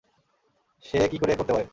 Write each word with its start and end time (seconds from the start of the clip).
সে 0.85 0.99
কী 1.11 1.17
করে 1.17 1.33
করতে 1.35 1.53
পারে? 1.53 1.67